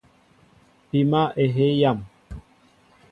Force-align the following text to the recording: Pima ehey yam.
Pima 0.89 1.21
ehey 1.43 1.71
yam. 1.81 1.99